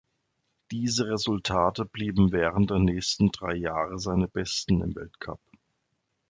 [0.71, 5.39] Diese Resultate blieben während der nächsten drei Jahre seine besten im Weltcup.